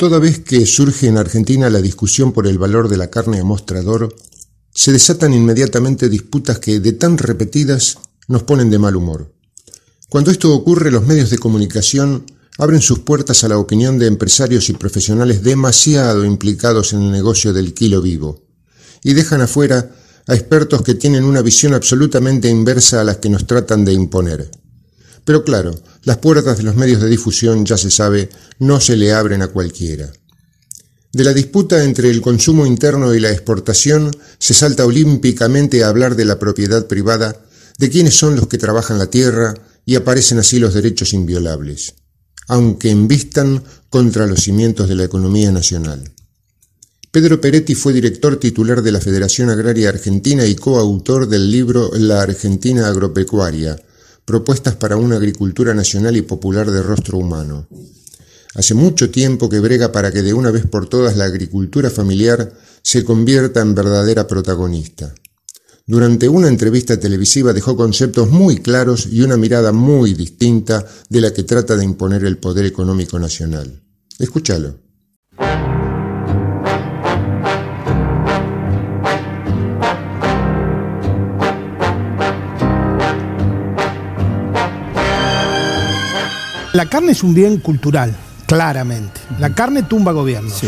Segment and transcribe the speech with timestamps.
[0.00, 3.44] Toda vez que surge en Argentina la discusión por el valor de la carne a
[3.44, 4.16] mostrador,
[4.72, 9.30] se desatan inmediatamente disputas que, de tan repetidas, nos ponen de mal humor.
[10.08, 12.24] Cuando esto ocurre, los medios de comunicación
[12.56, 17.52] abren sus puertas a la opinión de empresarios y profesionales demasiado implicados en el negocio
[17.52, 18.40] del kilo vivo,
[19.04, 19.94] y dejan afuera
[20.26, 24.50] a expertos que tienen una visión absolutamente inversa a las que nos tratan de imponer.
[25.30, 29.12] Pero claro, las puertas de los medios de difusión, ya se sabe, no se le
[29.12, 30.12] abren a cualquiera.
[31.12, 36.16] De la disputa entre el consumo interno y la exportación se salta olímpicamente a hablar
[36.16, 37.44] de la propiedad privada,
[37.78, 39.54] de quiénes son los que trabajan la tierra,
[39.86, 41.94] y aparecen así los derechos inviolables,
[42.48, 46.10] aunque envistan contra los cimientos de la economía nacional.
[47.12, 52.20] Pedro Peretti fue director titular de la Federación Agraria Argentina y coautor del libro La
[52.20, 53.80] Argentina Agropecuaria,
[54.30, 57.66] propuestas para una agricultura nacional y popular de rostro humano.
[58.54, 62.52] Hace mucho tiempo que brega para que de una vez por todas la agricultura familiar
[62.80, 65.12] se convierta en verdadera protagonista.
[65.84, 71.32] Durante una entrevista televisiva dejó conceptos muy claros y una mirada muy distinta de la
[71.32, 73.82] que trata de imponer el poder económico nacional.
[74.16, 74.89] Escúchalo.
[86.72, 88.14] La carne es un bien cultural,
[88.46, 89.20] claramente.
[89.40, 90.62] La carne tumba gobiernos.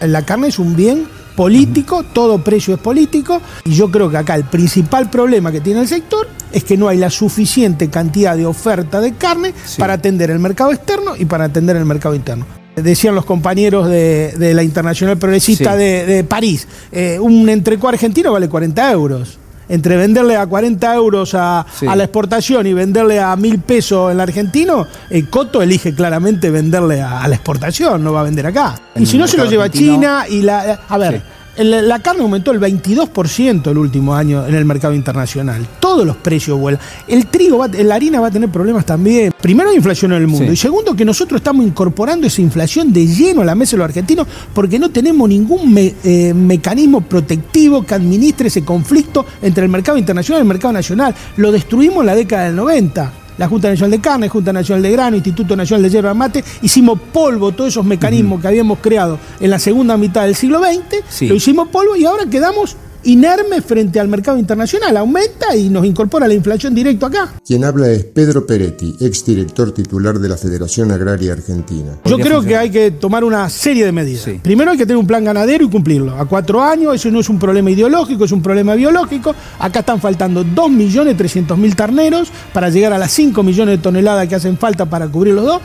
[0.00, 4.36] La carne es un bien político, todo precio es político, y yo creo que acá
[4.36, 8.46] el principal problema que tiene el sector es que no hay la suficiente cantidad de
[8.46, 12.46] oferta de carne para atender el mercado externo y para atender el mercado interno.
[12.76, 18.92] Decían los compañeros de, la Internacional Progresista de, París, eh, un entreco argentino vale 40
[18.92, 19.39] euros
[19.70, 24.20] entre venderle a 40 euros a, la exportación y venderle a mil pesos en el
[24.20, 28.74] argentino, el Coto elige claramente venderle a, la exportación, no va a vender acá.
[28.96, 30.80] y si no se lo lleva a China y la...
[30.88, 31.22] A ver,
[31.64, 35.66] la carne aumentó el 22% el último año en el mercado internacional.
[35.78, 36.80] Todos los precios vuelan.
[37.06, 39.32] El trigo, la harina va a tener problemas también.
[39.40, 40.52] Primero, hay inflación en el mundo.
[40.52, 43.84] Y segundo, que nosotros estamos incorporando esa inflación de lleno a la mesa de los
[43.84, 49.98] argentinos porque no tenemos ningún eh, mecanismo protectivo que administre ese conflicto entre el mercado
[49.98, 51.14] internacional y el mercado nacional.
[51.36, 54.90] Lo destruimos en la década del 90 la Junta Nacional de Carne, Junta Nacional de
[54.90, 59.48] Grano, Instituto Nacional de Yerba Mate, hicimos polvo todos esos mecanismos que habíamos creado en
[59.48, 64.08] la segunda mitad del siglo XX, lo hicimos polvo y ahora quedamos inerme frente al
[64.08, 67.34] mercado internacional, aumenta y nos incorpora la inflación directo acá.
[67.46, 71.98] Quien habla es Pedro Peretti, exdirector titular de la Federación Agraria Argentina.
[72.04, 74.26] Yo creo que hay que tomar una serie de medidas.
[74.42, 76.14] Primero hay que tener un plan ganadero y cumplirlo.
[76.16, 79.34] A cuatro años, eso no es un problema ideológico, es un problema biológico.
[79.58, 84.58] Acá están faltando 2.300.000 terneros para llegar a las 5 millones de toneladas que hacen
[84.58, 85.60] falta para cubrir los dos.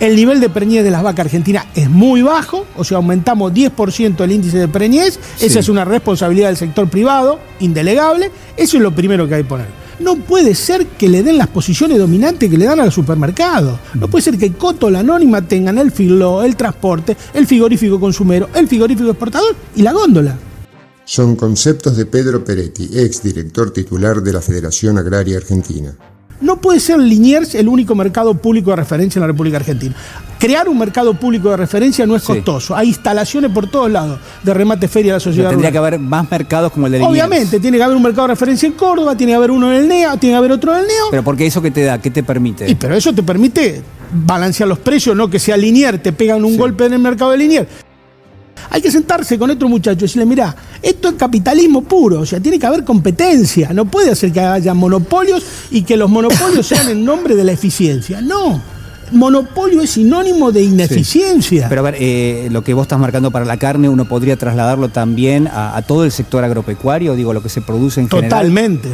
[0.00, 4.20] El nivel de preñez de las vacas argentinas es muy bajo, o sea, aumentamos 10%
[4.22, 5.18] el índice de preñez.
[5.40, 8.30] Esa es una responsabilidad del sector privado, indelegable.
[8.56, 9.66] Eso es lo primero que hay que poner.
[9.98, 13.80] No puede ser que le den las posiciones dominantes que le dan al supermercado.
[13.94, 18.48] No puede ser que Coto, la anónima, tengan el filo, el transporte, el frigorífico consumero,
[18.54, 20.38] el frigorífico exportador y la góndola.
[21.04, 25.96] Son conceptos de Pedro Peretti, ex director titular de la Federación Agraria Argentina.
[26.40, 29.94] No puede ser Liniers el único mercado público de referencia en la República Argentina.
[30.38, 32.76] Crear un mercado público de referencia no es costoso.
[32.76, 35.50] Hay instalaciones por todos lados de remate feria de la sociedad.
[35.50, 37.12] tendría que haber más mercados como el de Liniers.
[37.12, 39.82] Obviamente, tiene que haber un mercado de referencia en Córdoba, tiene que haber uno en
[39.82, 41.06] el NEA, tiene que haber otro en el NEO.
[41.10, 42.70] Pero porque eso que te da, ¿qué te permite?
[42.70, 43.82] Y pero eso te permite
[44.12, 47.38] balancear los precios, no que sea Linier, te pegan un golpe en el mercado de
[47.38, 47.68] Linier.
[48.70, 52.40] Hay que sentarse con otro muchacho y decirle, mira, esto es capitalismo puro, o sea,
[52.40, 56.88] tiene que haber competencia, no puede ser que haya monopolios y que los monopolios sean
[56.88, 58.60] en nombre de la eficiencia, no.
[59.10, 61.66] Monopolio es sinónimo de ineficiencia.
[61.70, 64.90] Pero a ver, eh, lo que vos estás marcando para la carne, uno podría trasladarlo
[64.90, 68.28] también a, todo el sector agropecuario, digo, lo que se produce en general.
[68.28, 68.88] Totalmente.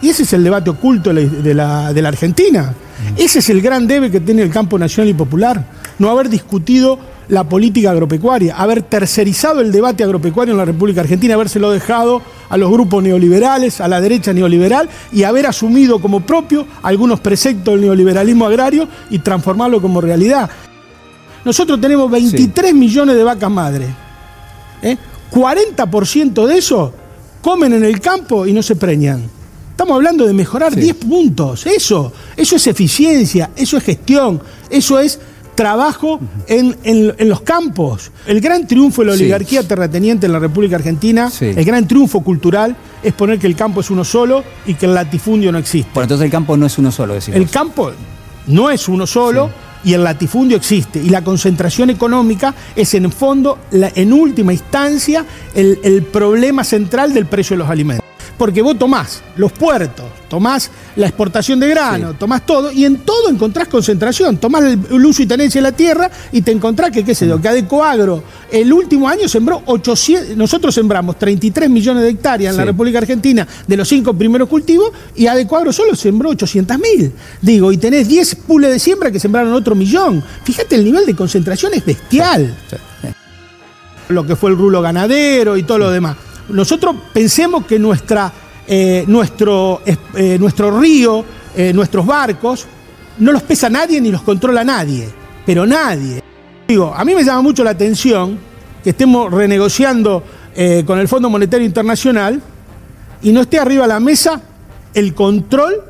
[0.00, 2.74] Y ese es el debate oculto de la, de la Argentina.
[3.14, 3.20] Mm.
[3.20, 5.64] Ese es el gran debe que tiene el campo nacional y popular.
[6.00, 6.98] No haber discutido
[7.32, 12.20] la política agropecuaria, haber tercerizado el debate agropecuario en la República Argentina, habérselo dejado
[12.50, 17.72] a los grupos neoliberales, a la derecha neoliberal, y haber asumido como propio algunos preceptos
[17.72, 20.50] del neoliberalismo agrario y transformarlo como realidad.
[21.42, 23.88] Nosotros tenemos 23 millones de vacas madres.
[25.32, 26.48] 40% ¿eh?
[26.48, 26.92] de eso
[27.40, 29.22] comen en el campo y no se preñan.
[29.70, 31.64] Estamos hablando de mejorar 10 puntos.
[31.64, 34.38] Eso, eso es eficiencia, eso es gestión,
[34.68, 35.18] eso es
[35.54, 38.10] trabajo en, los campos.
[38.26, 42.76] El gran triunfo de la oligarquía terrateniente en la República Argentina, el gran triunfo cultural,
[43.02, 45.90] es poner que el campo es uno solo y que el latifundio no existe.
[45.94, 47.40] Bueno, entonces el campo no es uno solo, decimos.
[47.40, 47.92] El campo
[48.46, 49.50] no es uno solo.
[49.84, 51.00] y el latifundio existe.
[51.00, 57.54] Y la concentración económica es en fondo, en última instancia, el problema central del precio
[57.54, 58.11] de los alimentos
[58.42, 63.30] porque vos tomás los puertos, tomás la exportación de grano, tomás todo, y en todo
[63.30, 64.36] encontrás concentración.
[64.38, 67.40] Tomás el, uso y tenencia de la tierra y te encontrás que, qué sé yo,
[67.40, 72.64] que Adecoagro el último año sembró 800, nosotros sembramos 33 millones de hectáreas en la
[72.64, 77.12] República Argentina de los cinco primeros cultivos, y Adecoagro solo sembró 800 mil.
[77.40, 80.20] Digo, y tenés 10 pules de siembra que sembraron otro millón.
[80.42, 82.52] Fíjate, el nivel de concentración es bestial.
[84.08, 86.16] Lo que fue el rulo ganadero y todo lo demás
[86.52, 88.32] nosotros pensemos que nuestra,
[88.66, 91.24] eh, nuestro, eh, nuestro río,
[91.56, 92.66] eh, nuestros barcos,
[93.18, 95.08] no los pesa nadie ni los controla nadie,
[95.44, 96.22] pero nadie.
[96.68, 98.38] Digo, a mí me llama mucho la atención
[98.82, 100.24] que estemos renegociando
[100.86, 102.42] con el Fondo Monetario Internacional
[103.22, 104.42] y no esté arriba de la mesa
[104.92, 105.82] el control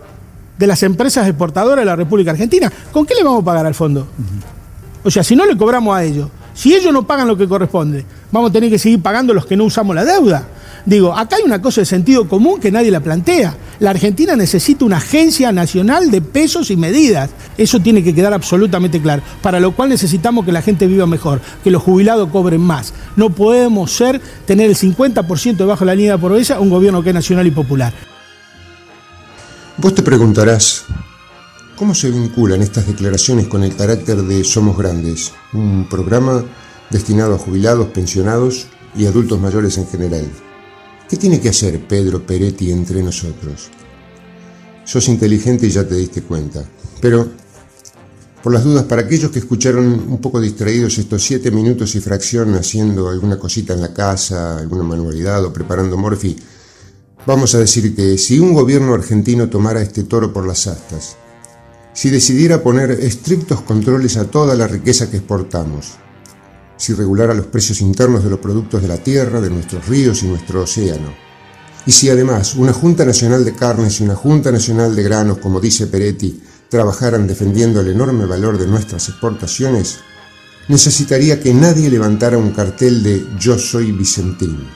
[0.57, 2.73] de las empresas exportadoras de la República Argentina.
[2.93, 4.07] ¿Con qué le vamos a pagar al fondo?
[5.03, 8.05] O sea, si no le cobramos a ellos, si ellos no pagan lo que corresponde,
[8.33, 10.49] vamos a tener que seguir pagando los que no usamos la deuda.
[10.85, 13.55] Digo, acá hay una cosa de sentido común que nadie la plantea.
[13.79, 17.31] La Argentina necesita una agencia nacional de pesos y medidas.
[17.57, 19.23] Eso tiene que quedar absolutamente claro.
[19.43, 22.95] Para lo cual necesitamos que la gente viva mejor, que los jubilados cobren más.
[23.15, 27.11] No podemos ser, tener el 50% debajo de la línea de pobreza, un gobierno que
[27.11, 27.93] es nacional y popular.
[29.79, 30.85] Vos te preguntarás,
[31.83, 36.45] ¿Cómo se vinculan estas declaraciones con el carácter de Somos Grandes, un programa
[36.93, 40.27] destinado a jubilados, pensionados y adultos mayores en general?
[41.09, 43.71] ¿Qué tiene que hacer Pedro Peretti entre nosotros?
[44.85, 46.65] Sos inteligente y ya te diste cuenta,
[47.01, 47.29] pero
[48.43, 52.55] por las dudas, para aquellos que escucharon un poco distraídos estos siete minutos y fracción
[52.57, 56.37] haciendo alguna cosita en la casa, alguna manualidad o preparando morfi,
[57.25, 61.17] vamos a decir que si un gobierno argentino tomara este toro por las astas,
[61.93, 65.93] si decidiera poner estrictos controles a toda la riqueza que exportamos,
[66.83, 70.27] si regulara los precios internos de los productos de la tierra, de nuestros ríos y
[70.27, 71.15] nuestro océano,
[71.87, 75.61] y si además una Junta Nacional de Carnes y una Junta Nacional de Granos, como
[75.61, 79.99] dice Peretti, trabajaran defendiendo el enorme valor de nuestras exportaciones,
[80.67, 84.67] necesitaría que nadie levantara un cartel de Yo soy Vicentín.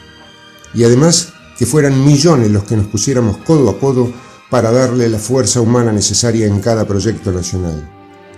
[0.75, 4.13] Y además que fueran millones los que nos pusiéramos codo a codo
[4.49, 7.91] para darle la fuerza humana necesaria en cada proyecto nacional.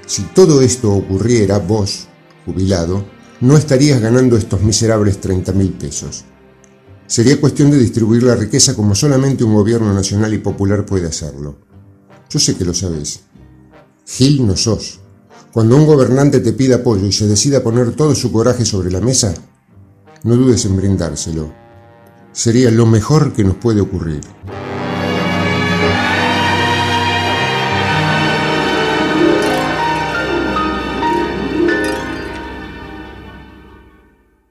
[0.07, 2.07] Si todo esto ocurriera, vos,
[2.47, 6.25] jubilado, no estarías ganando estos miserables 30 mil pesos.
[7.07, 11.57] Sería cuestión de distribuir la riqueza como solamente un gobierno nacional y popular puede hacerlo.
[12.29, 13.21] Yo sé que lo sabes.
[14.07, 15.01] Gil no sos.
[15.53, 19.01] Cuando un gobernante te pida apoyo y se decida poner todo su coraje sobre la
[19.01, 19.35] mesa,
[20.25, 21.53] no dudes en brindárselo.
[22.33, 24.21] Sería lo mejor que nos puede ocurrir.